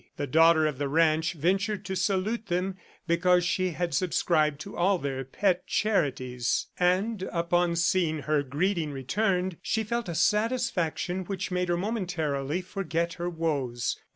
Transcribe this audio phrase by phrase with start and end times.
[0.17, 4.97] The daughter of the ranch ventured to salute them because she had subscribed to all
[4.97, 11.67] their pet charities, and upon seeing her greeting returned, she felt a satisfaction which made
[11.69, 13.95] her momentarily forget her woes.